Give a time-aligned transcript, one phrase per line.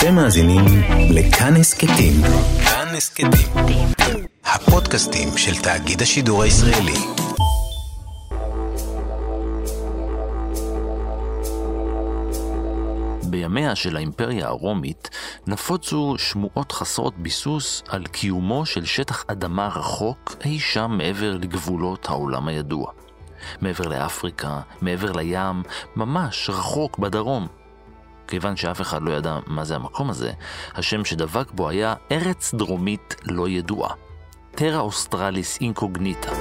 [0.00, 0.64] אתם מאזינים
[1.10, 2.12] לכאן הסכתים.
[2.64, 3.86] כאן הסכתים.
[4.44, 6.98] הפודקאסטים של תאגיד השידור הישראלי.
[13.30, 15.10] בימיה של האימפריה הרומית
[15.46, 22.48] נפוצו שמועות חסרות ביסוס על קיומו של שטח אדמה רחוק אי שם מעבר לגבולות העולם
[22.48, 22.90] הידוע.
[23.60, 25.62] מעבר לאפריקה, מעבר לים,
[25.96, 27.59] ממש רחוק בדרום.
[28.30, 30.32] כיוון שאף אחד לא ידע מה זה המקום הזה,
[30.74, 33.94] השם שדבק בו היה ארץ דרומית לא ידועה.
[34.50, 36.32] טרה אוסטרליס אינקוגניטה.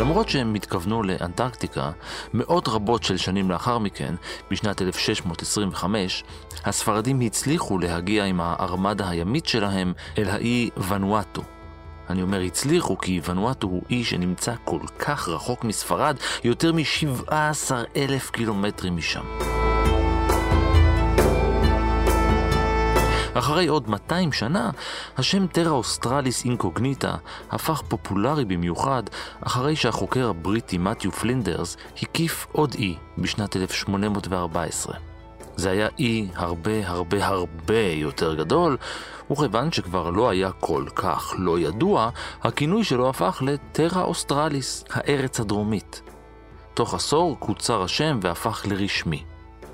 [0.00, 1.90] למרות שהם התכוונו לאנטרקטיקה,
[2.34, 4.14] מאות רבות של שנים לאחר מכן,
[4.50, 6.24] בשנת 1625,
[6.64, 11.42] הספרדים הצליחו להגיע עם הארמדה הימית שלהם אל האי ונואטו.
[12.10, 17.32] אני אומר הצליחו כי ונואטו הוא אי שנמצא כל כך רחוק מספרד, יותר מ-17
[17.96, 19.24] אלף קילומטרים משם.
[23.34, 24.70] אחרי עוד 200 שנה,
[25.18, 27.14] השם טרה אוסטרליס אינקוגניטה
[27.50, 29.02] הפך פופולרי במיוחד
[29.40, 35.09] אחרי שהחוקר הבריטי מתיו פלינדרס הקיף עוד אי בשנת 1814.
[35.56, 38.76] זה היה אי הרבה הרבה הרבה יותר גדול,
[39.30, 42.10] וכיוון שכבר לא היה כל כך לא ידוע,
[42.42, 46.02] הכינוי שלו הפך לטרה אוסטרליס, הארץ הדרומית.
[46.74, 49.24] תוך עשור קוצר השם והפך לרשמי,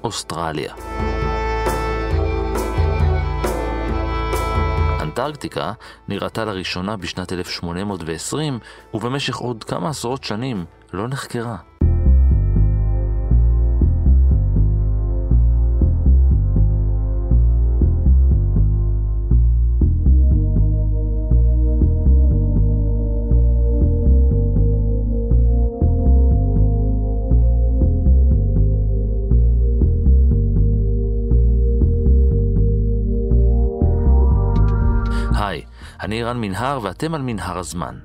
[0.05, 0.75] אוסטרליה.
[5.01, 5.73] אנטארקטיקה
[6.09, 8.59] נראתה לראשונה בשנת 1820,
[8.95, 11.57] ובמשך עוד כמה עשרות שנים לא נחקרה.
[36.01, 37.99] אני רן מנהר ואתם על מנהר הזמן.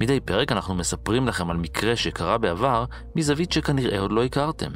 [0.00, 2.84] מדי פרק אנחנו מספרים לכם על מקרה שקרה בעבר
[3.16, 4.70] מזווית שכנראה עוד לא הכרתם.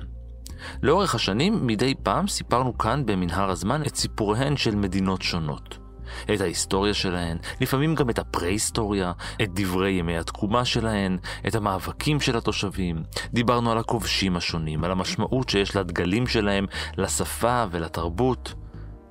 [0.82, 5.78] לאורך השנים, מדי פעם סיפרנו כאן במנהר הזמן את סיפוריהן של מדינות שונות.
[6.34, 12.36] את ההיסטוריה שלהן, לפעמים גם את הפרה-היסטוריה, את דברי ימי התקומה שלהן, את המאבקים של
[12.36, 13.02] התושבים.
[13.32, 18.54] דיברנו על הכובשים השונים, על המשמעות שיש לדגלים שלהם, לשפה ולתרבות.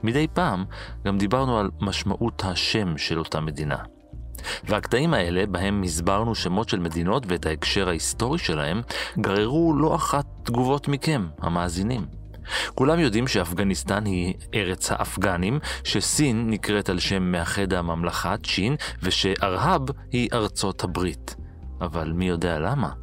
[0.03, 0.65] מדי פעם
[1.05, 3.77] גם דיברנו על משמעות השם של אותה מדינה.
[4.63, 8.81] והקטעים האלה, בהם הסברנו שמות של מדינות ואת ההקשר ההיסטורי שלהם,
[9.19, 12.05] גררו לא אחת תגובות מכם, המאזינים.
[12.75, 19.81] כולם יודעים שאפגניסטן היא ארץ האפגנים, שסין נקראת על שם מאחד הממלכה, צ'ין, ושארהב
[20.11, 21.35] היא ארצות הברית.
[21.81, 23.02] אבל מי יודע למה?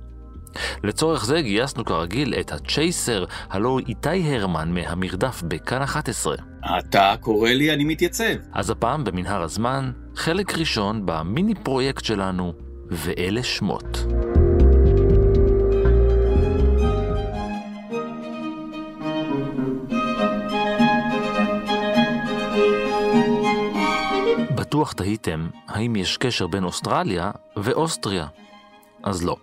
[0.84, 6.36] לצורך זה גייסנו כרגיל את הצ'ייסר, הלו איתי הרמן מהמרדף בכאן 11.
[6.78, 8.34] אתה קורא לי, אני מתייצב.
[8.52, 12.52] אז הפעם במנהר הזמן, חלק ראשון במיני פרויקט שלנו,
[12.90, 14.06] ואלה שמות.
[24.54, 28.26] בטוח תהיתם האם יש קשר בין אוסטרליה ואוסטריה.
[29.02, 29.36] אז לא.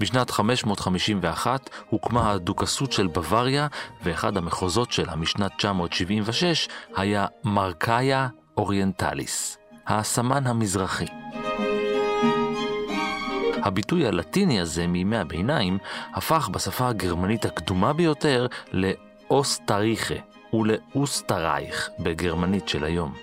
[0.00, 3.66] בשנת 551 הוקמה הדוכסות של בוואריה,
[4.02, 11.06] ואחד המחוזות שלה משנת 976 היה מרקאיה אוריינטליס, הסמן המזרחי.
[13.64, 15.78] הביטוי הלטיני הזה מימי הביניים
[16.14, 20.14] הפך בשפה הגרמנית הקדומה ביותר לאוסטריכה
[20.52, 23.14] ולאוסטרייך בגרמנית של היום.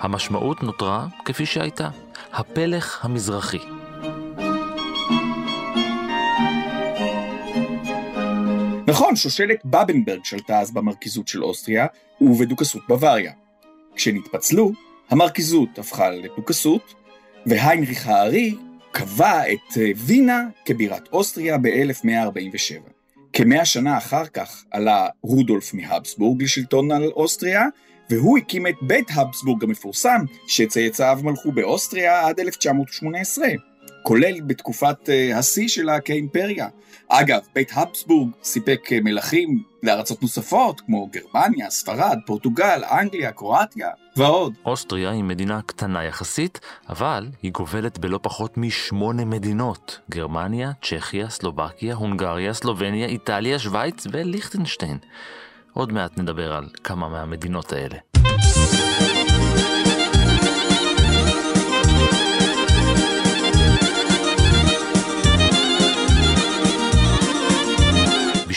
[0.00, 1.88] המשמעות נותרה כפי שהייתה,
[2.32, 3.81] הפלך המזרחי.
[8.92, 11.86] נכון, שושלת בבנברג שלטה אז במרכיזות של אוסטריה
[12.20, 13.32] ובדוכסות בוואריה.
[13.94, 14.72] כשנתפצלו,
[15.10, 16.94] המרכיזות הפכה לדוכסות,
[17.46, 18.54] והיינריך הארי
[18.90, 22.90] קבע את אה, וינה כבירת אוסטריה ב-1147.
[23.32, 27.64] כמאה שנה אחר כך עלה רודולף מהבסבורג לשלטון על אוסטריה,
[28.10, 33.46] והוא הקים את בית הבסבורג המפורסם, שצאצאיו מלכו באוסטריה עד 1918.
[34.02, 36.68] כולל בתקופת אה, השיא שלה כאימפריה.
[37.08, 44.54] אגב, בית הבסבורג סיפק אה, מלכים לארצות נוספות, כמו גרמניה, ספרד, פורטוגל, אנגליה, קרואטיה ועוד.
[44.64, 49.98] אוסטריה היא מדינה קטנה יחסית, אבל היא גובלת בלא פחות משמונה מדינות.
[50.10, 54.98] גרמניה, צ'כיה, סלובקיה, הונגריה, סלובניה, איטליה, שווייץ וליכטנשטיין.
[55.72, 57.96] עוד מעט נדבר על כמה מהמדינות האלה.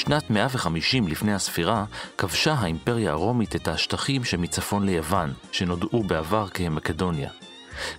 [0.06, 1.86] בשנת 150 לפני הספירה,
[2.18, 7.30] כבשה האימפריה הרומית את השטחים שמצפון ליוון, שנודעו בעבר כמקדוניה.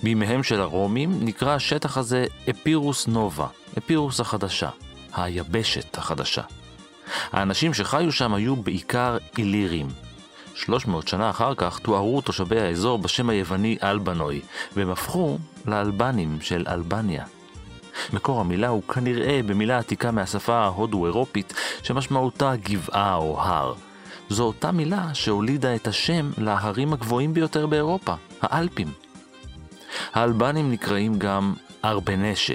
[0.03, 3.47] בימיהם של הרומים נקרא השטח הזה אפירוס נובה,
[3.79, 4.69] אפירוס החדשה,
[5.13, 6.43] היבשת החדשה.
[7.33, 9.89] האנשים שחיו שם היו בעיקר אילירים.
[10.55, 14.41] 300 שנה אחר כך תוארו תושבי האזור בשם היווני אלבנוי,
[14.77, 17.25] והם הפכו לאלבנים של אלבניה.
[18.13, 23.75] מקור המילה הוא כנראה במילה עתיקה מהשפה ההודו-אירופית, שמשמעותה גבעה או הר.
[24.29, 28.89] זו אותה מילה שהולידה את השם להרים הגבוהים ביותר באירופה, האלפים.
[30.15, 31.55] האלבנים נקראים גם
[31.85, 32.55] ארבנשה,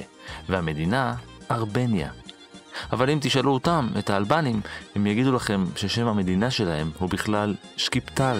[0.50, 1.16] והמדינה
[1.52, 2.10] ארבניה.
[2.92, 4.62] אבל אם תשאלו אותם, את האלבנים,
[4.96, 8.40] הם יגידו לכם ששם המדינה שלהם הוא בכלל שקיפטל.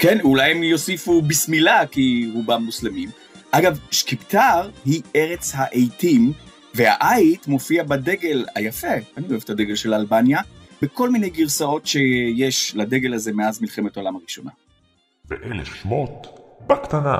[0.00, 3.08] כן, אולי הם יוסיפו בסמילה, כי רובם מוסלמים.
[3.50, 6.32] אגב, שקיפטר היא ארץ העיתים,
[6.74, 10.40] והעית מופיע בדגל היפה, אני אוהב את הדגל של אלבניה,
[10.82, 14.50] בכל מיני גרסאות שיש לדגל הזה מאז מלחמת העולם הראשונה.
[15.28, 16.26] ואלה שמות
[16.66, 17.18] בקטנה.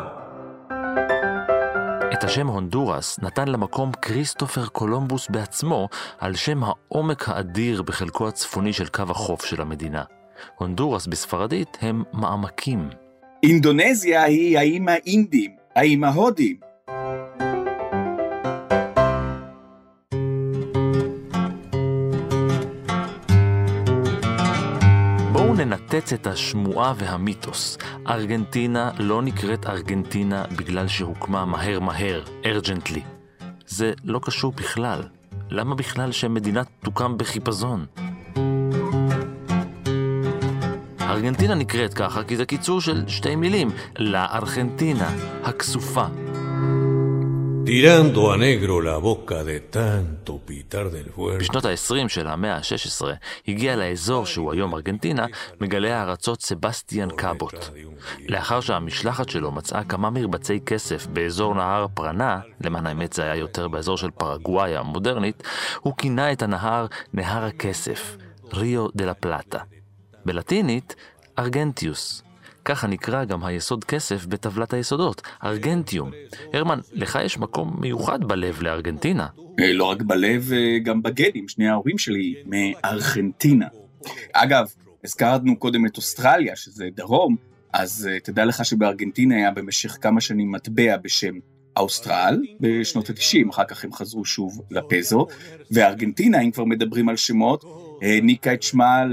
[2.12, 5.88] את השם הונדורס נתן למקום כריסטופר קולומבוס בעצמו
[6.18, 10.04] על שם העומק האדיר בחלקו הצפוני של קו החוף של המדינה.
[10.56, 12.88] הונדורס בספרדית הם מעמקים.
[13.42, 16.56] אינדונזיה היא האם האינדים, האם ההודים.
[25.32, 27.78] בואו ננתץ את השמועה והמיתוס.
[28.08, 33.02] ארגנטינה לא נקראת ארגנטינה בגלל שהוקמה מהר מהר, ארג'נטלי.
[33.66, 35.02] זה לא קשור בכלל.
[35.50, 37.86] למה בכלל שמדינה תוקם בחיפזון?
[41.08, 45.10] ארגנטינה נקראת ככה כי זה קיצור של שתי מילים, לארגנטינה,
[45.44, 46.06] הכסופה.
[47.68, 51.08] tirando a negro la boca de tanto pitar del.
[51.38, 53.06] בשנות ה-20 של המאה ה-16
[53.48, 55.26] הגיע לאזור שהוא היום ארגנטינה
[55.60, 57.54] מגלה הארצות סבסטיאן קאבוט.
[58.28, 63.68] לאחר שהמשלחת שלו מצאה כמה מרבצי כסף באזור נהר פרנה, למען האמת זה היה יותר
[63.68, 65.42] באזור של פרגוואי המודרנית,
[65.80, 68.16] הוא כינה את הנהר נהר הכסף,
[68.52, 69.77] ריו דה לה פלטה.
[70.28, 70.94] בלטינית,
[71.38, 72.22] ארגנטיוס.
[72.64, 76.10] ככה נקרא גם היסוד כסף בטבלת היסודות, ארגנטיום.
[76.52, 79.26] הרמן, לך יש מקום מיוחד בלב לארגנטינה.
[79.60, 83.66] אה, לא רק בלב, אה, גם בגנים, שני ההורים שלי מארגנטינה.
[84.32, 84.66] אגב,
[85.04, 87.36] הזכרנו קודם את אוסטרליה, שזה דרום,
[87.72, 91.34] אז אה, תדע לך שבארגנטינה היה במשך כמה שנים מטבע בשם
[91.76, 95.26] האוסטרל, בשנות ה-90, אחר כך הם חזרו שוב לפזו,
[95.70, 97.64] וארגנטינה, אם כבר מדברים על שמות,
[98.02, 99.04] העניקה את שמה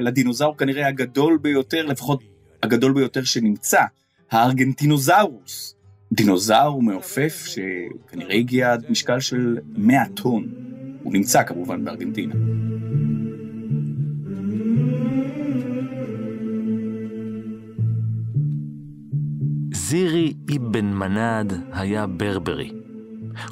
[0.00, 2.22] לדינוזאור כנראה הגדול ביותר, לפחות
[2.62, 3.82] הגדול ביותר שנמצא,
[4.30, 5.76] הארגנטינוזאורוס.
[6.12, 10.48] דינוזאור מעופף שכנראה הגיע עד משקל של 100 טון.
[11.02, 12.34] הוא נמצא כמובן בארגנטינה.
[19.72, 22.85] זירי אבן מנאד היה ברברי.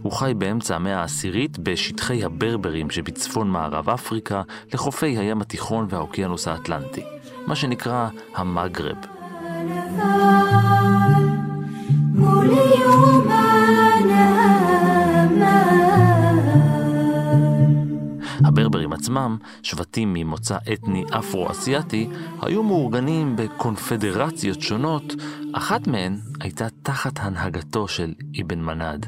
[0.02, 4.42] הוא חי באמצע המאה העשירית בשטחי הברברים שבצפון מערב אפריקה
[4.74, 7.04] לחופי הים התיכון והאוקיינוס האטלנטי,
[7.46, 8.96] מה שנקרא המגרב.
[18.44, 22.08] הברברים עצמם, שבטים ממוצא אתני אפרו-אסיאתי,
[22.42, 25.14] היו מאורגנים בקונפדרציות שונות,
[25.52, 29.06] אחת מהן הייתה תחת הנהגתו של אבן מנאד.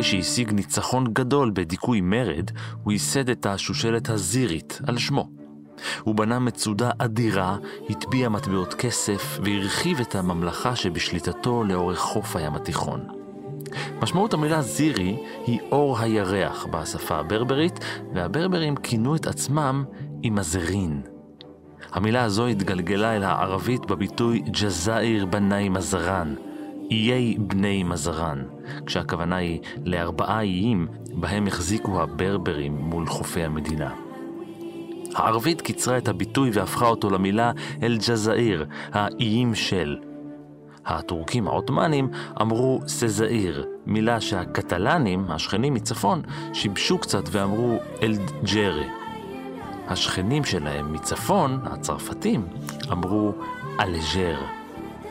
[0.00, 2.50] אחרי שהשיג ניצחון גדול בדיכוי מרד,
[2.82, 5.28] הוא ייסד את השושלת הזירית על שמו.
[6.02, 7.56] הוא בנה מצודה אדירה,
[7.90, 13.00] הטביע מטבעות כסף והרחיב את הממלכה שבשליטתו לאורך חוף הים התיכון.
[14.02, 17.78] משמעות המילה זירי היא אור הירח בשפה הברברית,
[18.14, 19.84] והברברים כינו את עצמם
[20.22, 21.02] עם הזרין.
[21.92, 26.34] המילה הזו התגלגלה אל הערבית בביטוי ג'זאיר בנאי מזרן,
[26.90, 28.42] איי בני מזרן,
[28.86, 33.90] כשהכוונה היא לארבעה איים בהם החזיקו הברברים מול חופי המדינה.
[35.14, 39.96] הערבית קיצרה את הביטוי והפכה אותו למילה אל-ג'זאיר, האיים של.
[40.86, 42.08] הטורקים העות'מאנים
[42.40, 48.99] אמרו סזאיר, מילה שהקטלנים, השכנים מצפון, שיבשו קצת ואמרו אל-ג'רי.
[49.90, 52.46] השכנים שלהם מצפון, הצרפתים,
[52.92, 53.32] אמרו
[53.80, 54.38] אלג'ר.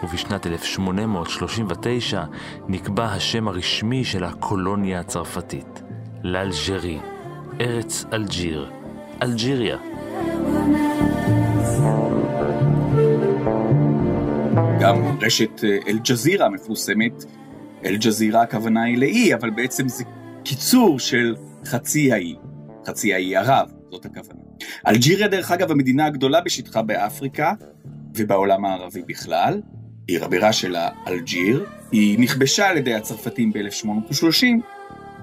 [0.04, 2.24] ובשנת 1839
[2.68, 5.82] נקבע השם הרשמי של הקולוניה הצרפתית,
[6.24, 7.00] לאלג'רי,
[7.62, 8.72] ארץ אלג'יר,
[9.24, 9.78] אלג'יריה.
[14.80, 17.26] גם רשת אה, אל-ג'זירה המפורסמת.
[17.86, 20.04] אל-ג'זירה הכוונה היא לאי, אבל בעצם זה
[20.44, 22.36] קיצור של חצי האי,
[22.88, 24.49] חצי האי ערב, זאת הכוונה.
[24.88, 27.54] אלג'יריה, דרך אגב, המדינה הגדולה בשטחה באפריקה
[28.16, 29.62] ובעולם הערבי בכלל.
[30.08, 34.46] עיר הבירה שלה, אלג'יר, היא נכבשה על ידי הצרפתים ב-1830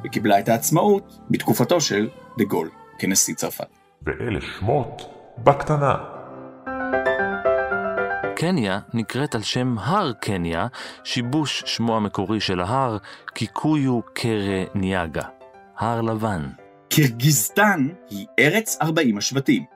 [0.05, 2.09] וקיבלה את העצמאות בתקופתו של
[2.39, 3.67] דה גול כנשיא צרפת.
[4.03, 5.03] ואלה שמות
[5.39, 5.95] בקטנה.
[8.37, 10.67] קניה נקראת על שם הר קניה,
[11.05, 12.99] שיבוש שמו המקורי של ההר,
[13.35, 15.23] קיקויו קרה ניאגה,
[15.79, 16.43] הר לבן.
[16.89, 19.76] קירגיזטן היא ארץ 40 השבטים.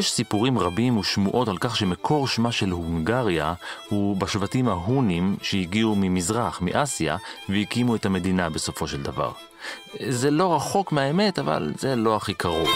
[0.00, 3.54] יש סיפורים רבים ושמועות על כך שמקור שמה של הונגריה
[3.88, 7.16] הוא בשבטים ההונים שהגיעו ממזרח, מאסיה,
[7.48, 9.32] והקימו את המדינה בסופו של דבר.
[10.08, 12.68] זה לא רחוק מהאמת, אבל זה לא הכי קרוב.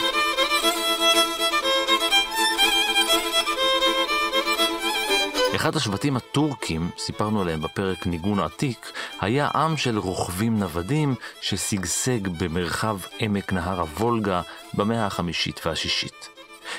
[5.54, 12.99] אחד השבטים הטורקים, סיפרנו עליהם בפרק ניגון עתיק, היה עם של רוכבים נוודים ששגשג במרחב
[13.19, 14.43] עמק נהר הוולגה
[14.75, 16.35] במאה החמישית והשישית.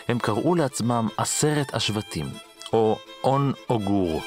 [0.07, 2.25] הם קראו לעצמם עשרת השבטים,
[2.73, 4.21] או און אוגור.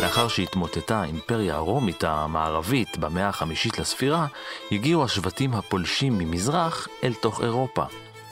[0.00, 4.26] לאחר שהתמוטטה האימפריה הרומית המערבית במאה החמישית לספירה,
[4.72, 7.84] הגיעו השבטים הפולשים ממזרח אל תוך אירופה.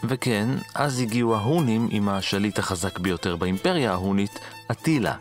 [0.05, 4.39] וכן, אז הגיעו ההונים עם השליט החזק ביותר באימפריה ההונית,
[4.71, 5.15] אטילה.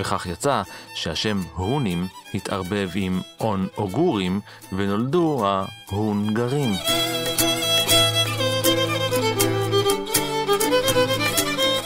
[0.00, 0.62] וכך יצא
[0.94, 4.40] שהשם הונים התערבב עם און אוגורים
[4.72, 6.70] ונולדו ההונגרים.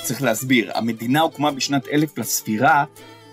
[0.04, 2.84] צריך להסביר, המדינה הוקמה בשנת אלף לספירה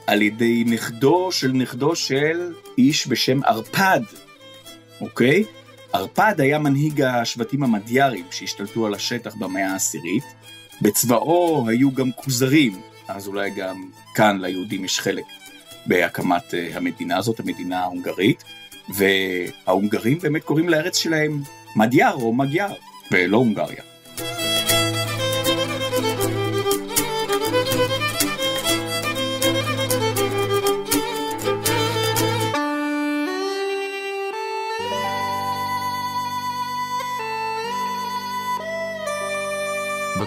[0.07, 4.01] על ידי נכדו של נכדו של איש בשם ערפד,
[5.01, 5.43] אוקיי?
[5.93, 10.23] ערפד היה מנהיג השבטים המדיארים שהשתלטו על השטח במאה העשירית.
[10.81, 15.25] בצבאו היו גם כוזרים, אז אולי גם כאן ליהודים יש חלק
[15.85, 18.43] בהקמת אה, המדינה הזאת, המדינה ההונגרית,
[18.89, 21.41] וההונגרים באמת קוראים לארץ שלהם
[21.75, 22.73] מדיאר או מגיאר,
[23.11, 23.90] ולא הונגריה.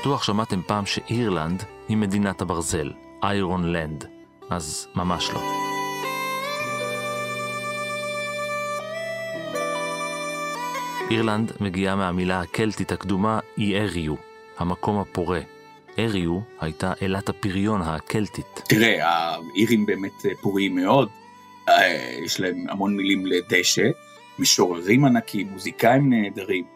[0.05, 2.93] בטוח שמעתם פעם שאירלנד היא מדינת הברזל,
[3.23, 4.05] איירון לנד,
[4.51, 5.41] אז ממש לא.
[11.11, 14.15] אירלנד מגיעה מהמילה הקלטית הקדומה איאריו,
[14.59, 15.41] המקום הפורה.
[15.99, 18.63] אריו הייתה אלת הפריון הקלטית.
[18.69, 21.09] תראה, האירים באמת פוריים מאוד,
[21.69, 23.89] אה, יש להם המון מילים לדשא,
[24.39, 26.74] משוררים ענקים, מוזיקאים נהדרים.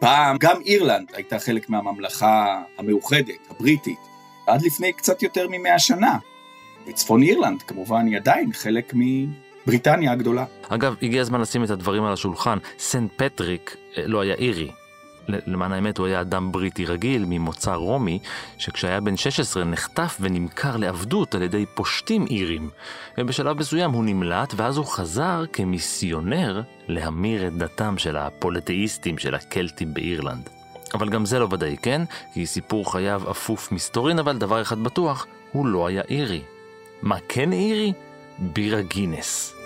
[0.00, 3.98] פעם גם אירלנד הייתה חלק מהממלכה המאוחדת, הבריטית,
[4.46, 6.18] עד לפני קצת יותר ממאה שנה.
[6.86, 10.44] וצפון אירלנד כמובן היא עדיין חלק מבריטניה הגדולה.
[10.68, 12.58] אגב, הגיע הזמן לשים את הדברים על השולחן.
[12.78, 14.70] סנט פטריק אה, לא היה אירי,
[15.46, 18.18] למען האמת הוא היה אדם בריטי רגיל ממוצא רומי,
[18.58, 22.70] שכשהיה בן 16 נחטף ונמכר לעבדות על ידי פושטים אירים.
[23.18, 29.94] ובשלב מסוים הוא נמלט, ואז הוא חזר כמיסיונר להמיר את דתם של הפוליטאיסטים של הקלטים
[29.94, 30.50] באירלנד.
[30.94, 32.02] אבל גם זה לא ודאי, כן?
[32.34, 36.42] כי סיפור חייו אפוף מסתורין, אבל דבר אחד בטוח, הוא לא היה אירי.
[37.02, 37.92] מה כן אירי?
[38.38, 39.59] בירה גינס.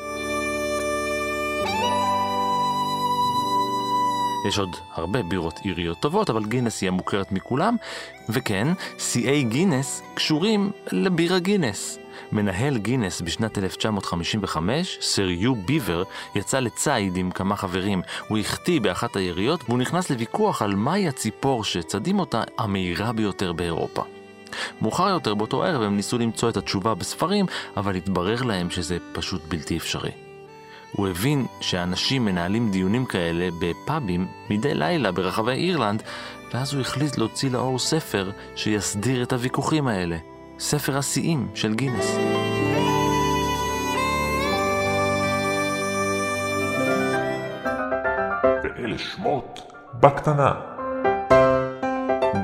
[4.44, 7.76] יש עוד הרבה בירות איריות טובות, אבל גינס היא המוכרת מכולם,
[8.28, 11.98] וכן, שיאי גינס קשורים לבירה גינס.
[12.32, 16.02] מנהל גינס בשנת 1955, סר יו ביבר,
[16.34, 18.02] יצא לציד עם כמה חברים.
[18.28, 24.02] הוא החטיא באחת היריות והוא נכנס לוויכוח על מהי הציפור שצדים אותה המהירה ביותר באירופה.
[24.82, 27.46] מאוחר יותר באותו ערב הם ניסו למצוא את התשובה בספרים,
[27.76, 30.23] אבל התברר להם שזה פשוט בלתי אפשרי.
[30.96, 36.02] הוא הבין שאנשים מנהלים דיונים כאלה בפאבים מדי לילה ברחבי אירלנד,
[36.54, 40.16] ואז הוא החליט להוציא לאור ספר שיסדיר את הוויכוחים האלה.
[40.58, 42.16] ספר השיאים של גינס.
[48.62, 50.52] ואלה שמות בקטנה.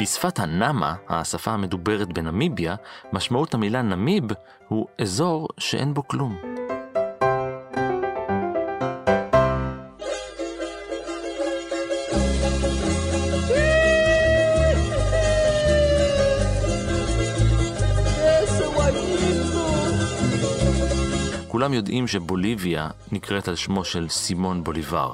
[0.00, 2.74] בשפת הנאמה, השפה המדוברת בנמיביה,
[3.12, 4.24] משמעות המילה נמיב
[4.68, 6.59] הוא אזור שאין בו כלום.
[21.60, 25.12] כולם יודעים שבוליביה נקראת על שמו של סימון בוליבר.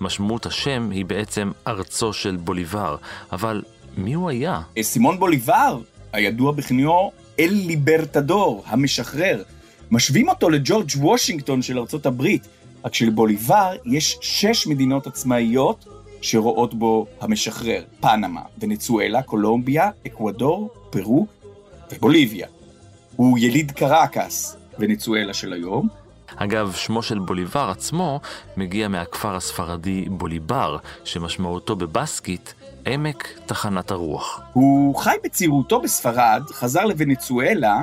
[0.00, 2.96] משמעות השם היא בעצם ארצו של בוליבר,
[3.32, 3.62] אבל
[3.96, 4.60] מי הוא היה?
[4.82, 5.80] סימון בוליבר,
[6.12, 9.42] הידוע בכניו אל ליברטדור, המשחרר.
[9.90, 12.48] משווים אותו לג'ורג' וושינגטון של ארצות הברית,
[12.84, 15.84] רק שלבוליבר יש שש מדינות עצמאיות
[16.22, 17.82] שרואות בו המשחרר.
[18.00, 21.26] פנמה, ונצואלה, קולומביה, אקוודור, פרו
[21.92, 22.46] ובוליביה.
[23.16, 25.88] הוא יליד קרקס, ונצואלה של היום.
[26.36, 28.20] אגב, שמו של בוליבר עצמו
[28.56, 32.54] מגיע מהכפר הספרדי בוליבר, שמשמעותו בבסקית
[32.86, 34.40] עמק תחנת הרוח.
[34.52, 37.80] הוא חי בצעירותו בספרד, חזר לוונצואלה,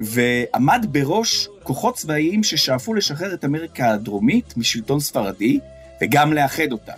[0.00, 5.60] ועמד בראש כוחות צבאיים ששאפו לשחרר את אמריקה הדרומית משלטון ספרדי,
[6.02, 6.92] וגם לאחד אותה.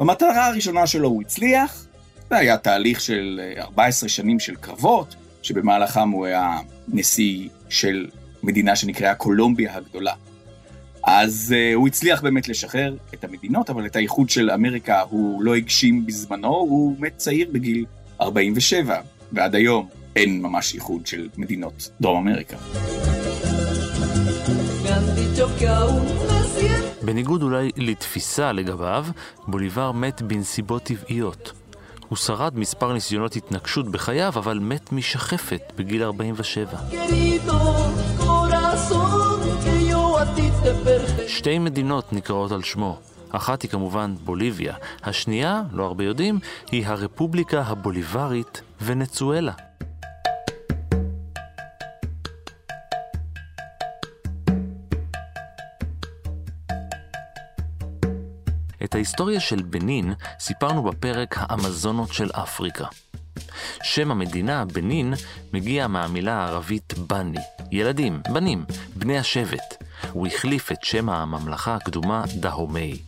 [0.00, 1.86] במטרה הראשונה שלו הוא הצליח,
[2.30, 6.58] זה היה תהליך של 14 שנים של קרבות, שבמהלכם הוא היה
[6.88, 8.06] נשיא של
[8.42, 10.12] מדינה שנקראה קולומביה הגדולה.
[11.04, 15.54] אז uh, הוא הצליח באמת לשחרר את המדינות, אבל את האיחוד של אמריקה הוא לא
[15.54, 17.84] הגשים בזמנו, הוא מת צעיר בגיל
[18.20, 19.00] 47,
[19.32, 22.56] ועד היום אין ממש איחוד של מדינות דרום אמריקה.
[27.02, 29.06] בניגוד אולי לתפיסה לגביו,
[29.46, 31.52] בוליבר מת בנסיבות טבעיות.
[32.08, 36.76] הוא שרד מספר ניסיונות התנגשות בחייו, אבל מת משחפת בגיל 47.
[41.28, 42.98] שתי מדינות נקראות על שמו.
[43.30, 46.38] אחת היא כמובן בוליביה, השנייה, לא הרבה יודעים,
[46.70, 49.52] היא הרפובליקה הבוליברית ונצואלה.
[58.84, 62.84] את ההיסטוריה של בנין סיפרנו בפרק האמזונות של אפריקה.
[63.82, 65.14] שם המדינה, בנין,
[65.52, 67.38] מגיע מהמילה הערבית בני,
[67.72, 68.64] ילדים, בנים,
[68.96, 69.82] בני השבט.
[70.12, 72.98] הוא החליף את שם הממלכה הקדומה דהומי.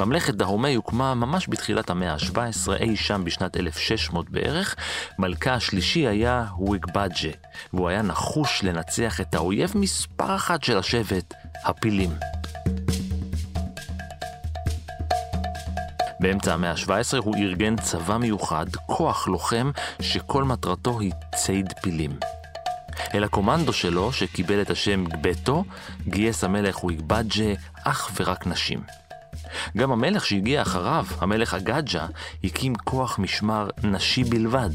[0.00, 4.76] ממלכת דהומי הוקמה ממש בתחילת המאה ה-17, אי שם בשנת 1600 בערך.
[5.18, 7.30] מלכה השלישי היה וויגבאג'ה,
[7.72, 11.34] והוא היה נחוש לנצח את האויב מספר אחת של השבט,
[11.64, 12.10] הפילים.
[16.22, 19.70] באמצע המאה ה-17 הוא ארגן צבא מיוחד, כוח לוחם,
[20.02, 22.10] שכל מטרתו היא ציד פילים.
[23.14, 25.64] אל הקומנדו שלו, שקיבל את השם גבטו,
[26.08, 27.52] גייס המלך וויגבאג'ה
[27.84, 28.82] אך ורק נשים.
[29.76, 32.06] גם המלך שהגיע אחריו, המלך אגאג'ה,
[32.44, 34.70] הקים כוח משמר נשי בלבד.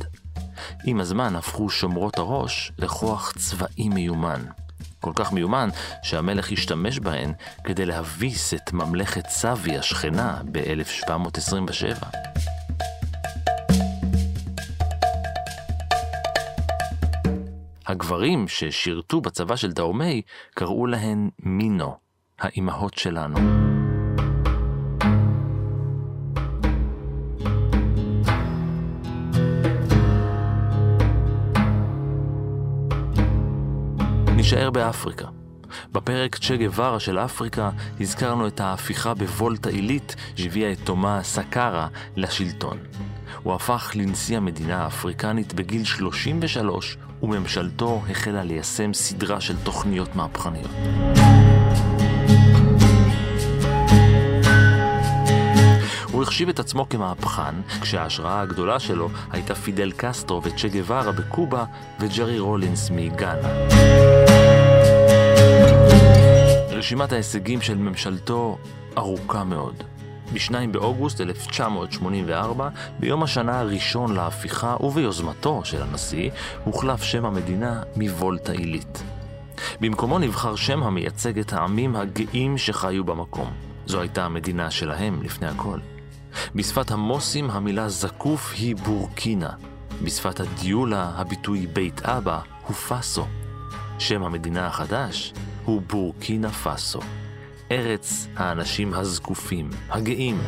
[0.84, 4.42] עם הזמן הפכו שומרות הראש לכוח צבאי מיומן.
[5.00, 5.70] כל כך מיומן
[6.04, 7.34] שהמלך השתמש בהן
[7.64, 12.06] כדי להביס את ממלכת סבי השכנה ב-1727.
[17.88, 20.22] הגברים ששירתו בצבא של דאומי
[20.56, 21.96] קראו להן מינו,
[22.40, 23.77] האימהות שלנו.
[34.48, 35.26] נישאר באפריקה.
[35.92, 42.78] בפרק צ'ה גווארה של אפריקה הזכרנו את ההפיכה בוולטה עילית שהביאה את תומה סקארה לשלטון.
[43.44, 50.72] הוא הפך לנשיא המדינה האפריקנית בגיל 33 וממשלתו החלה ליישם סדרה של תוכניות מהפכניות.
[56.12, 61.66] הוא החשיב את עצמו כמהפכן, כשההשראה הגדולה שלו הייתה פידל קסטרו וצ'ה גווארה בקובה
[62.00, 64.27] וג'רי רולינס מגאנה.
[66.78, 68.58] רשימת ההישגים של ממשלתו
[68.98, 69.84] ארוכה מאוד.
[70.34, 76.30] ב-2 באוגוסט 1984, ביום השנה הראשון להפיכה וביוזמתו של הנשיא,
[76.64, 79.04] הוחלף שם המדינה מוולטה עילית.
[79.82, 83.54] במקומו נבחר שם המייצג את העמים הגאים שחיו במקום.
[83.86, 85.80] זו הייתה המדינה שלהם לפני הכל.
[86.56, 89.50] בשפת המוסים המילה זקוף היא בורקינה.
[90.04, 93.26] בשפת הדיולה הביטוי בית אבא הוא פאסו.
[94.00, 95.34] שם המדינה החדש
[95.68, 97.00] הוא בורקינה פאסו.
[97.72, 100.40] ארץ האנשים הזקופים, הגאים.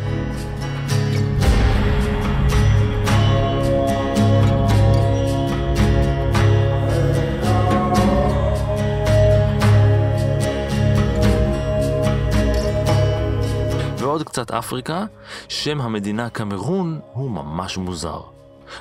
[13.97, 15.05] ועוד קצת אפריקה,
[15.49, 18.21] שם המדינה קמרון הוא ממש מוזר.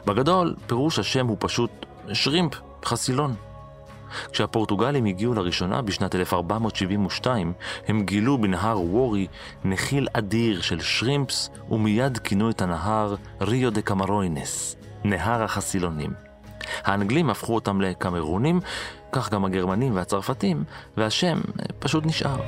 [0.07, 1.71] בגדול, פירוש השם הוא פשוט
[2.13, 3.48] שרימפ, חסילון.
[4.33, 7.53] כשהפורטוגלים הגיעו לראשונה בשנת 1472,
[7.89, 9.27] הם גילו בנהר וורי
[9.65, 14.77] נחיל אדיר של שרימפס, ומיד כינו את הנהר ריו דה קמרוינס.
[15.05, 16.11] נהר החסילונים.
[16.85, 18.61] האנגלים הפכו אותם לקמרונים,
[19.13, 20.65] כך גם הגרמנים והצרפתים,
[20.97, 21.41] והשם
[21.79, 22.41] פשוט נשאר.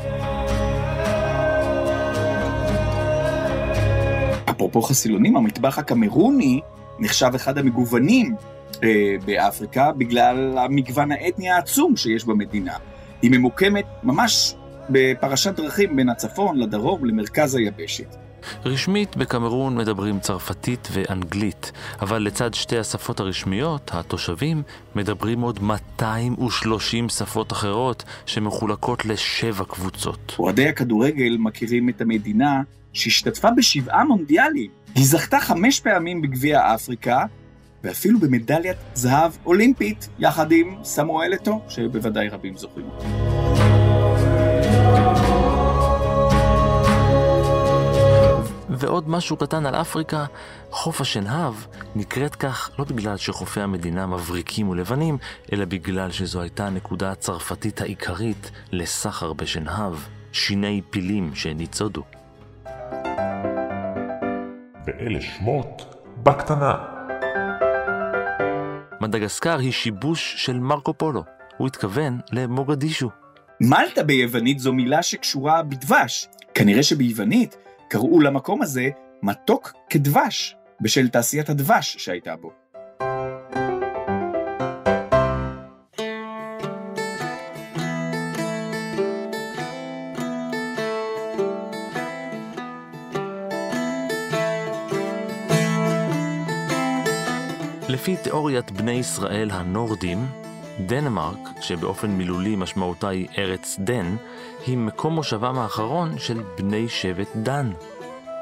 [4.51, 6.61] אפרופו חסילונים, המטבח הקמרוני
[6.99, 8.35] נחשב אחד המגוונים
[9.25, 12.75] באפריקה בגלל המגוון האתני העצום שיש במדינה.
[13.23, 14.55] היא ממוקמת ממש
[14.91, 18.17] בפרשת דרכים בין הצפון לדרום למרכז היבשת.
[18.65, 24.63] רשמית בקמרון מדברים צרפתית ואנגלית, אבל לצד שתי השפות הרשמיות, התושבים
[24.97, 30.37] מדברים עוד 230 שפות אחרות שמחולקות לשבע קבוצות.
[30.39, 34.71] אוהדי הכדורגל מכירים את המדינה שהשתתפה בשבעה מונדיאלים.
[34.95, 37.25] היא זכתה חמש פעמים בגביע אפריקה,
[37.85, 43.05] ואפילו במדליית זהב אולימפית, יחד עם סמואל אתו, שבוודאי רבים זוכרים אותו.
[48.69, 50.25] ועוד משהו קטן על אפריקה,
[50.71, 51.55] חוף השנהב
[51.95, 55.19] נקראת כך לא בגלל שחופי המדינה מבריקים ולבנים,
[55.53, 59.95] אלא בגלל שזו הייתה הנקודה הצרפתית העיקרית לסחר בשנהב,
[60.33, 62.03] שיני פילים שניצודו.
[64.87, 67.00] ואלה שמות בקטנה.
[69.01, 71.25] מדגסקר היא שיבוש של מרקו פולו.
[71.57, 73.11] הוא התכוון למוגדישו.
[73.61, 76.29] מלטה ביוונית זו מילה שקשורה בדבש.
[76.55, 77.57] כנראה שביוונית
[77.89, 78.89] קראו למקום הזה
[79.23, 82.53] מתוק כדבש, בשל תעשיית הדבש שהייתה בו.
[98.01, 100.27] לפי תיאוריית בני ישראל הנורדים,
[100.87, 104.17] דנמרק, שבאופן מילולי משמעותה היא ארץ דן,
[104.67, 107.73] היא מקום מושבם האחרון של בני שבט דן.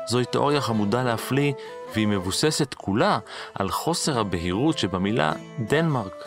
[0.09, 1.53] זוהי תיאוריה חמודה להפליא,
[1.92, 3.18] והיא מבוססת כולה
[3.55, 6.25] על חוסר הבהירות שבמילה דנמרק.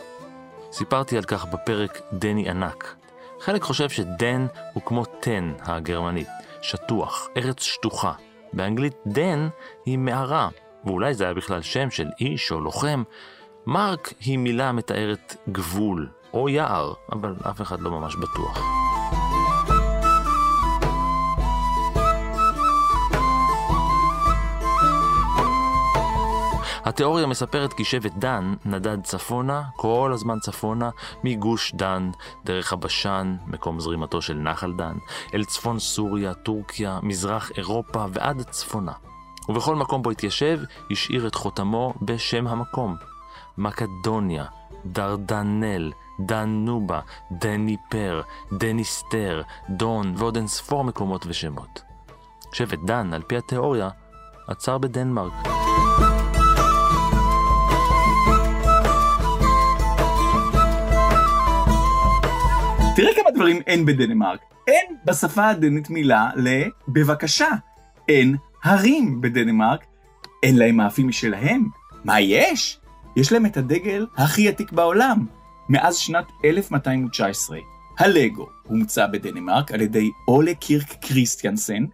[0.72, 2.96] סיפרתי על כך בפרק דני ענק.
[3.39, 6.30] חלק חושב שדן הוא כמו תן הגרמנית,
[6.62, 8.13] שטוח, ארץ שטוחה.
[8.54, 9.48] באנגלית דן
[9.86, 10.50] היא מערה,
[10.86, 13.04] ואולי זה היה בכלל שם של איש או לוחם.
[13.65, 18.82] מרק היא מילה המתארת גבול או יער, אבל אף אחד לא ממש בטוח.
[26.86, 30.89] התיאוריה מספרת כי שבט דן נדד צפונה, כל הזמן צפונה,
[31.24, 32.12] מגוש דן,
[32.46, 34.98] דרך הבשן, מקום זרימתו של נחל דן,
[35.34, 39.11] אל צפון סוריה, טורקיה, מזרח אירופה ועד צפונה.
[39.49, 40.60] ובכל מקום בו התיישב,
[40.91, 42.95] השאיר את חותמו בשם המקום.
[43.58, 44.45] מקדוניה,
[44.86, 46.99] דרדנל, דנובה,
[47.32, 48.21] דניפר,
[48.54, 51.82] דניסטר, דון ועוד אין ספור מקומות ושמות.
[52.54, 53.89] שבט דן, על פי התיאוריה,
[54.47, 55.34] עצר בדנמרק.
[62.95, 64.39] תראה כמה דברים אין בדנמרק.
[64.67, 67.49] אין בשפה הדנית מילה ל"בבקשה".
[68.10, 69.86] אין הרים בדנמרק.
[70.43, 71.67] אין להם מאפים משלהם.
[72.04, 72.80] מה יש?
[73.15, 75.26] יש להם את הדגל הכי עתיק בעולם,
[75.69, 77.58] מאז שנת 1219.
[78.00, 81.86] הלגו הומצא בדנמרק על ידי אולה קירק קריסטיאנסן.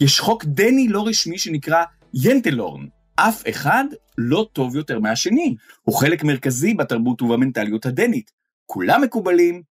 [0.00, 1.84] יש חוק דני לא רשמי שנקרא
[2.14, 2.86] ינטלורן.
[3.16, 3.84] אף אחד
[4.18, 5.56] לא טוב יותר מהשני.
[5.82, 8.30] הוא חלק מרכזי בתרבות ובמנטליות הדנית.
[8.66, 9.62] כולם מקובלים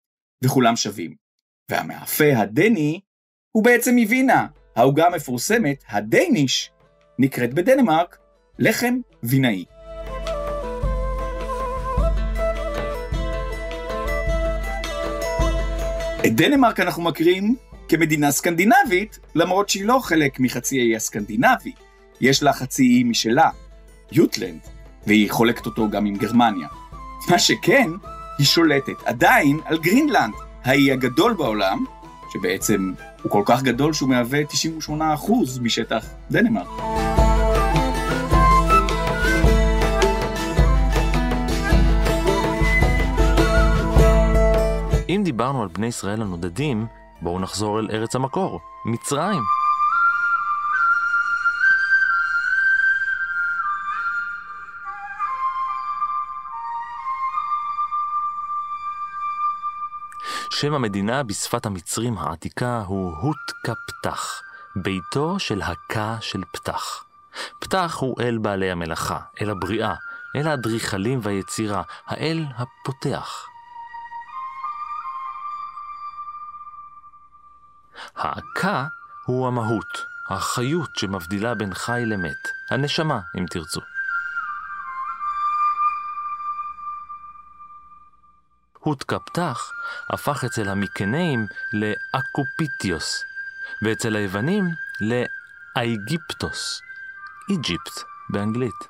[0.43, 1.15] וכולם שווים.
[1.71, 2.99] והמאפה הדני
[3.51, 4.47] הוא בעצם מווינה.
[4.75, 6.71] העוגה המפורסמת, הדייניש,
[7.19, 8.17] נקראת בדנמרק
[8.59, 9.65] לחם וינאי.
[16.25, 17.55] את דנמרק אנחנו מכירים
[17.89, 21.71] כמדינה סקנדינבית, למרות שהיא לא חלק מחצי האי הסקנדינבי.
[22.21, 23.49] יש לה חצי אי משלה,
[24.11, 24.59] יוטלנד,
[25.07, 26.67] והיא חולקת אותו גם עם גרמניה.
[27.29, 27.89] מה שכן,
[28.37, 30.33] היא שולטת עדיין על גרינלנד,
[30.63, 31.85] האי הגדול בעולם,
[32.33, 32.93] שבעצם
[33.25, 34.39] הוא כל כך גדול שהוא מהווה
[34.89, 34.91] 98%
[35.61, 36.67] משטח דנמרק.
[45.09, 46.85] אם דיברנו על בני ישראל הנודדים,
[47.21, 49.64] בואו נחזור אל ארץ המקור, מצרים.
[60.55, 64.41] שם המדינה בשפת המצרים העתיקה הוא הוטקה פתח,
[64.75, 67.03] ביתו של הקה של פתח.
[67.59, 69.95] פתח הוא אל בעלי המלאכה, אל הבריאה,
[70.35, 73.45] אל האדריכלים והיצירה, האל הפותח.
[78.15, 78.85] העקה
[79.25, 83.94] הוא המהות, החיות שמבדילה בין חי למת, הנשמה, אם תרצו.
[88.85, 89.71] הוטקה פתח
[90.09, 93.23] הפך אצל המיקנאים לאקופיטיוס,
[93.81, 94.65] ואצל היוונים
[95.01, 96.81] לאייגיפטוס,
[97.49, 98.87] איג'יפט באנגלית.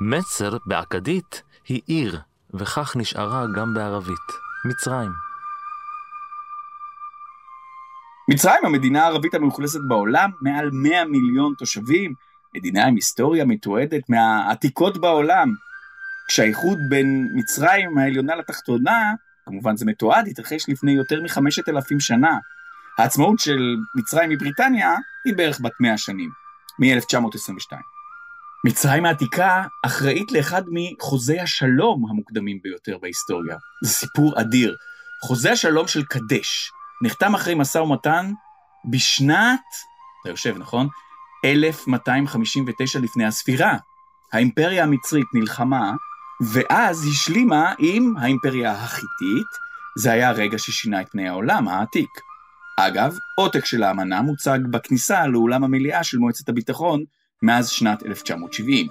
[0.00, 2.20] מצר באכדית היא עיר,
[2.54, 4.28] וכך נשארה גם בערבית,
[4.64, 5.10] מצרים.
[8.30, 12.14] מצרים, המדינה הערבית המאוכלסת בעולם, מעל 100 מיליון תושבים,
[12.56, 15.54] מדינה עם היסטוריה מתועדת מהעתיקות בעולם.
[16.28, 19.12] כשהאיחוד בין מצרים העליונה לתחתונה,
[19.46, 22.38] כמובן זה מתועד, התרחש לפני יותר מחמשת אלפים שנה.
[22.98, 26.30] העצמאות של מצרים מבריטניה היא בערך בת 100 שנים,
[26.78, 27.76] מ-1922.
[28.64, 33.56] מצרים העתיקה אחראית לאחד מחוזי השלום המוקדמים ביותר בהיסטוריה.
[33.82, 34.76] זה סיפור אדיר.
[35.22, 36.70] חוזה השלום של קדש
[37.02, 38.32] נחתם אחרי משא ומתן
[38.90, 39.60] בשנת,
[40.22, 40.88] אתה יושב נכון?
[41.46, 43.76] 1259 לפני הספירה.
[44.32, 45.92] האימפריה המצרית נלחמה,
[46.40, 49.66] ואז השלימה עם האימפריה החיתית,
[49.98, 52.10] זה היה הרגע ששינה את פני העולם העתיק.
[52.78, 57.04] אגב, עותק של האמנה מוצג בכניסה לאולם המליאה של מועצת הביטחון
[57.42, 58.86] מאז שנת 1970.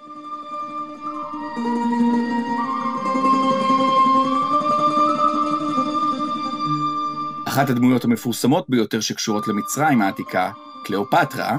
[7.47, 10.51] אחת הדמויות המפורסמות ביותר שקשורות למצרים העתיקה,
[10.85, 11.57] קליאופטרה,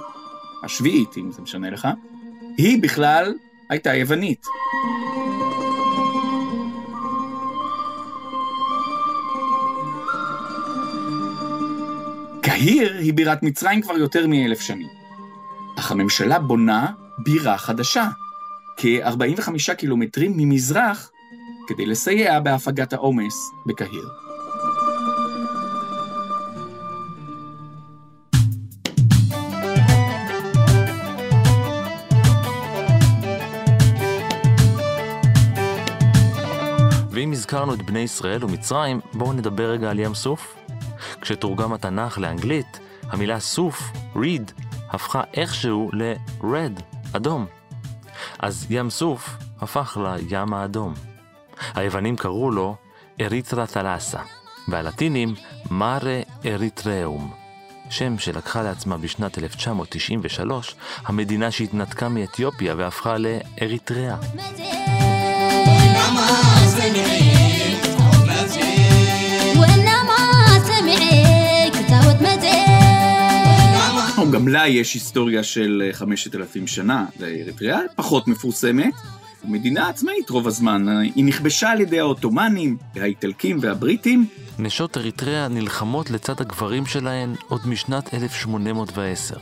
[0.66, 1.88] השביעית, אם זה משנה לך,
[2.58, 3.34] היא בכלל
[3.68, 4.46] הייתה יוונית.
[12.42, 14.88] קהיר היא בירת מצרים כבר יותר מאלף שנים.
[15.78, 16.86] אך הממשלה בונה
[17.18, 18.08] בירה חדשה,
[18.76, 21.10] כ-45 קילומטרים ממזרח,
[21.68, 23.34] כדי לסייע בהפגת העומס
[23.66, 24.25] בקהיר.
[37.66, 40.56] הזכרנו את בני ישראל ומצרים, בואו נדבר רגע על ים סוף.
[41.20, 43.82] כשתורגם התנ"ך לאנגלית, המילה סוף,
[44.14, 44.52] read,
[44.90, 46.82] הפכה איכשהו ל-red,
[47.16, 47.46] אדום.
[48.38, 50.94] אז ים סוף הפך לים האדום.
[51.74, 52.76] היוונים קראו לו
[53.20, 54.20] אריתרה תלאסה,
[54.68, 55.34] והלטינים
[55.70, 57.32] מרה אריתראום,
[57.90, 64.16] שם שלקחה לעצמה בשנת 1993 המדינה שהתנתקה מאתיופיה והפכה לאריתריאה.
[74.36, 78.94] גם לה יש היסטוריה של חמשת אלפים שנה לאריתריאה, פחות מפורסמת.
[79.44, 84.26] מדינה עצמאית רוב הזמן, היא נכבשה על ידי העות'מאנים, האיטלקים והבריטים.
[84.58, 89.36] נשות אריתריאה נלחמות לצד הגברים שלהן עוד משנת 1810.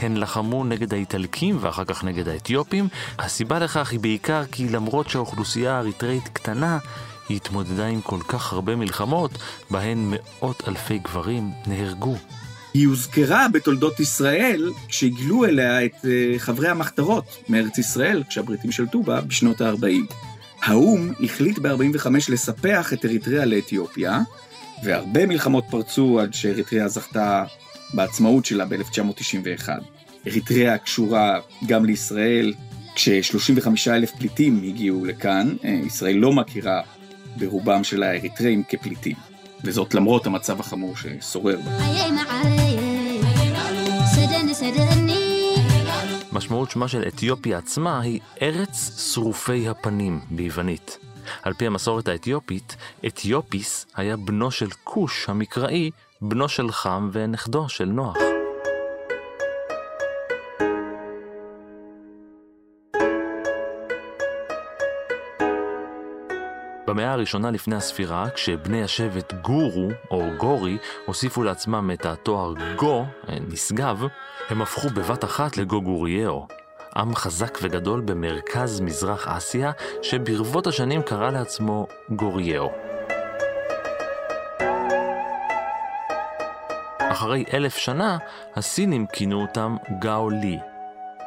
[0.00, 2.88] הן לחמו נגד האיטלקים ואחר כך נגד האתיופים.
[3.18, 6.78] הסיבה לכך היא בעיקר כי למרות שהאוכלוסייה האריתראית קטנה,
[7.28, 9.30] היא התמודדה עם כל כך הרבה מלחמות,
[9.70, 12.16] בהן מאות אלפי גברים נהרגו.
[12.74, 19.20] היא הוזכרה בתולדות ישראל כשהגלו אליה את אה, חברי המחתרות מארץ ישראל, כשהבריטים שלטו בה
[19.20, 20.14] בשנות ה-40.
[20.62, 24.20] האו"ם החליט ב-45 לספח את אריתריאה לאתיופיה,
[24.84, 27.44] והרבה מלחמות פרצו עד שאריתריאה זכתה
[27.94, 29.68] בעצמאות שלה ב-1991.
[30.26, 32.54] אריתריאה קשורה גם לישראל,
[32.94, 36.80] כש-35 אלף פליטים הגיעו לכאן, אה, ישראל לא מכירה
[37.36, 39.16] ברובם של האריתראים כפליטים.
[39.64, 42.63] וזאת למרות המצב החמור ששורר בה.
[46.34, 50.98] משמעות שמה של אתיופיה עצמה היא ארץ שרופי הפנים ביוונית.
[51.42, 57.84] על פי המסורת האתיופית, אתיופיס היה בנו של כוש המקראי, בנו של חם ונכדו של
[57.84, 58.16] נוח.
[66.86, 74.04] במאה הראשונה לפני הספירה, כשבני השבט גורו, או גורי, הוסיפו לעצמם את התואר גו, נשגב,
[74.48, 76.46] הם הפכו בבת אחת לגוגוריאו,
[76.96, 82.70] עם חזק וגדול במרכז מזרח אסיה, שברבות השנים קרא לעצמו גוריאו.
[86.98, 88.18] אחרי אלף שנה,
[88.56, 90.58] הסינים כינו אותם גאו לי.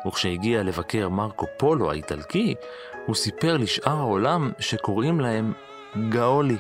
[0.08, 2.56] וכשהגיע לבקר מרקו פולו האיטלקי,
[3.08, 5.54] הוא סיפר לשאר העולם שקוראים להם
[6.10, 6.58] גאולי.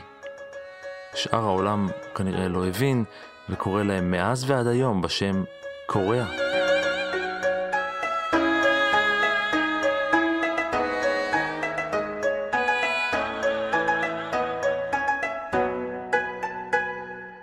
[1.15, 3.03] שאר העולם כנראה לא הבין,
[3.49, 5.43] וקורא להם מאז ועד היום בשם
[5.85, 6.25] קוריאה.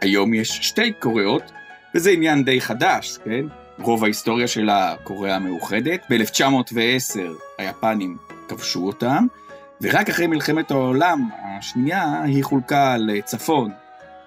[0.00, 1.42] היום יש שתי קוריאות,
[1.94, 3.46] וזה עניין די חדש, כן?
[3.78, 6.00] רוב ההיסטוריה שלה קוריאה המאוחדת.
[6.10, 7.18] ב-1910
[7.58, 9.26] היפנים כבשו אותם,
[9.82, 13.70] ורק אחרי מלחמת העולם השנייה היא חולקה לצפון,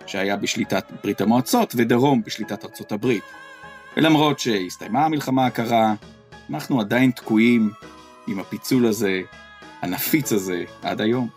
[0.05, 3.23] שהיה בשליטת ברית המועצות, ודרום בשליטת ארצות הברית.
[3.97, 5.93] ולמרות שהסתיימה המלחמה הקרה,
[6.49, 7.71] אנחנו עדיין תקועים
[8.27, 9.21] עם הפיצול הזה,
[9.81, 11.27] הנפיץ הזה, עד היום.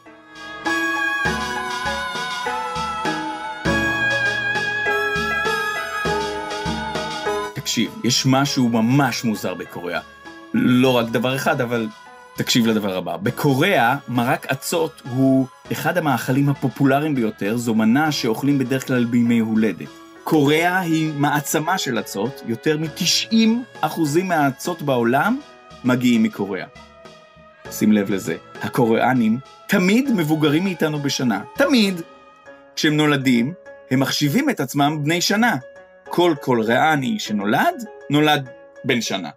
[7.55, 10.01] תקשיב, יש משהו ממש מוזר בקוריאה.
[10.55, 11.89] לא רק דבר אחד, אבל
[12.37, 13.17] תקשיב לדבר הבא.
[13.17, 19.89] בקוריאה, מרק אצות הוא אחד המאכלים הפופולריים ביותר, זו מנה שאוכלים בדרך כלל בימי הולדת.
[20.25, 23.87] קוריאה היא מעצמה של אצות, יותר מ-90%
[24.25, 25.41] מהאצות בעולם
[25.85, 26.67] מגיעים מקוריאה.
[27.71, 29.39] שים לב לזה, הקוריאנים
[29.69, 32.01] תמיד מבוגרים מאיתנו בשנה, תמיד.
[32.77, 33.53] כשהם נולדים,
[33.91, 35.57] הם מחשיבים את עצמם בני שנה.
[36.09, 38.49] כל קוריאני שנולד, נולד
[38.85, 39.31] בן שנה.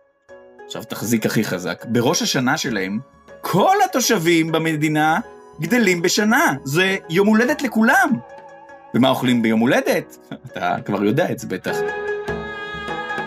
[0.75, 2.99] עכשיו תחזיק הכי חזק, בראש השנה שלהם,
[3.41, 5.19] כל התושבים במדינה
[5.61, 6.53] גדלים בשנה.
[6.63, 8.09] זה יום הולדת לכולם.
[8.95, 10.17] ומה אוכלים ביום הולדת?
[10.45, 11.77] אתה כבר יודע את זה בטח.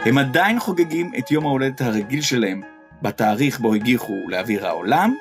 [0.04, 2.60] הם עדיין חוגגים את יום ההולדת הרגיל שלהם
[3.02, 5.14] בתאריך בו הגיחו לאוויר העולם,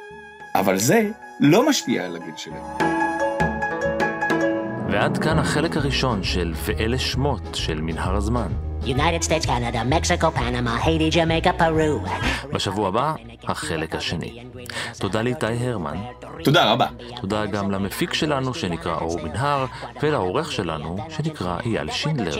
[0.56, 1.10] אבל זה
[1.40, 2.64] לא משפיע על הגיל שלהם.
[4.92, 8.65] ועד כאן החלק הראשון של ואלה שמות של מנהר הזמן.
[8.86, 12.10] United States, Canada, Mexico, Panama, Haiti, Jamaica, Peru.
[12.54, 14.44] בשבוע הבא, החלק השני.
[15.00, 15.98] תודה לאיתי הרמן,
[16.44, 16.88] תודה רבה.
[17.22, 19.66] תודה גם למפיק שלנו שנקרא אור מנהר,
[20.02, 22.36] ולעורך שלנו שנקרא אייל שינדלר.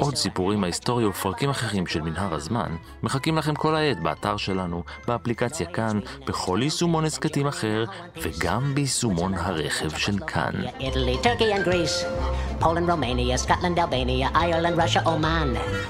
[0.00, 5.66] עוד סיפורים מההיסטוריה ופרקים אחרים של מנהר הזמן מחכים לכם כל העת באתר שלנו, באפליקציה
[5.66, 7.84] כאן, בכל יישומון הסכתים אחר,
[8.16, 10.52] וגם ביישומון הרכב של כאן.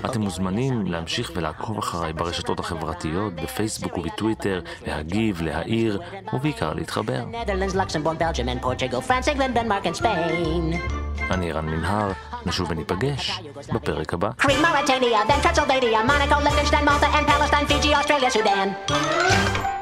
[0.05, 6.01] אתם מוזמנים להמשיך ולעקוב אחריי ברשתות החברתיות, בפייסבוק ובטוויטר, להגיב, להעיר,
[6.33, 7.25] ובעיקר להתחבר.
[7.33, 11.08] Netherlands, Luxembourg, Belgium, and Portugal, France, England, Denmark, and Spain.
[11.31, 12.13] אני רן מנהר,
[12.47, 13.41] נשוב וניפגש
[13.73, 14.31] בפרק הבא.
[18.31, 19.78] Sudan.